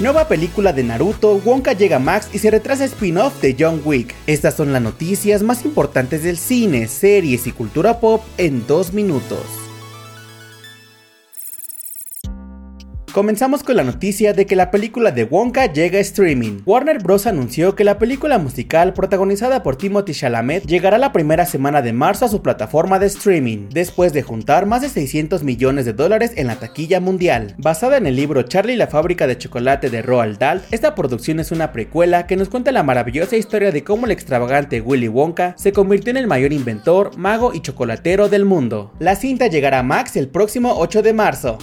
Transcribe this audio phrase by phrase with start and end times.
[0.00, 4.12] Nueva película de Naruto, Wonka llega a Max y se retrasa spin-off de John Wick.
[4.26, 9.63] Estas son las noticias más importantes del cine, series y cultura pop en dos minutos.
[13.14, 16.62] Comenzamos con la noticia de que la película de Wonka llega a streaming.
[16.66, 17.28] Warner Bros.
[17.28, 22.24] anunció que la película musical protagonizada por Timothy Chalamet llegará la primera semana de marzo
[22.24, 26.48] a su plataforma de streaming, después de juntar más de 600 millones de dólares en
[26.48, 27.54] la taquilla mundial.
[27.56, 31.38] Basada en el libro Charlie y la fábrica de chocolate de Roald Dahl, esta producción
[31.38, 35.54] es una precuela que nos cuenta la maravillosa historia de cómo el extravagante Willy Wonka
[35.56, 38.92] se convirtió en el mayor inventor, mago y chocolatero del mundo.
[38.98, 41.58] La cinta llegará a Max el próximo 8 de marzo.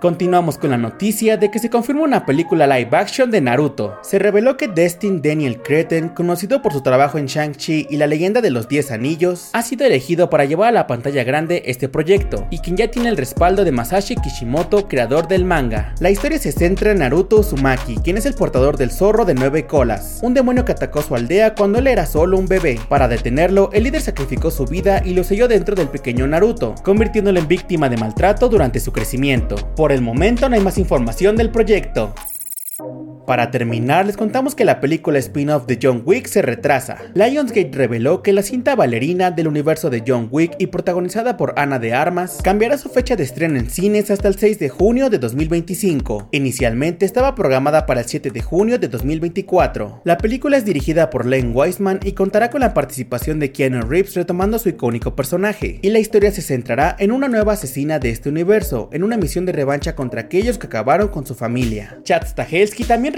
[0.00, 3.98] Continuamos con la noticia de que se confirma una película live action de Naruto.
[4.02, 8.40] Se reveló que Destin Daniel Cretton, conocido por su trabajo en Shang-Chi y la leyenda
[8.40, 12.46] de los 10 anillos, ha sido elegido para llevar a la pantalla grande este proyecto,
[12.48, 15.96] y quien ya tiene el respaldo de Masashi Kishimoto, creador del manga.
[15.98, 19.66] La historia se centra en Naruto Uzumaki, quien es el portador del zorro de nueve
[19.66, 22.78] colas, un demonio que atacó su aldea cuando él era solo un bebé.
[22.88, 27.40] Para detenerlo, el líder sacrificó su vida y lo selló dentro del pequeño Naruto, convirtiéndolo
[27.40, 29.56] en víctima de maltrato durante su crecimiento.
[29.92, 32.14] El momento no hay más información del proyecto.
[33.28, 36.96] Para terminar, les contamos que la película spin-off de John Wick se retrasa.
[37.12, 41.78] Lionsgate reveló que la cinta Ballerina del universo de John Wick y protagonizada por Ana
[41.78, 45.18] de Armas cambiará su fecha de estreno en cines hasta el 6 de junio de
[45.18, 46.30] 2025.
[46.32, 50.00] Inicialmente estaba programada para el 7 de junio de 2024.
[50.04, 54.14] La película es dirigida por Len Wiseman y contará con la participación de Keanu Reeves
[54.14, 55.80] retomando su icónico personaje.
[55.82, 59.44] Y la historia se centrará en una nueva asesina de este universo, en una misión
[59.44, 62.00] de revancha contra aquellos que acabaron con su familia.
[62.04, 63.17] Chad Stahelski también